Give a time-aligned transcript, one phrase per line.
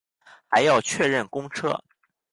[0.47, 1.79] 还要确认公车